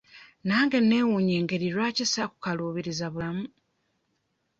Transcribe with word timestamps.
Nange 0.47 0.77
neewuunya 0.81 1.33
engeri 1.39 1.67
lwaki 1.75 2.03
saakukaluubiriza 2.07 3.05
bulamu? 3.13 3.45